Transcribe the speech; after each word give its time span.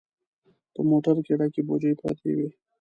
په 0.73 0.81
موټر 0.89 1.15
کې 1.25 1.33
ډکې 1.39 1.61
بوجۍ 1.67 1.93
پرتې 2.01 2.31
وې. 2.37 2.47